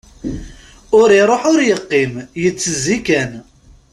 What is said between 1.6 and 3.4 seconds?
yeqqim, yettezzi kan.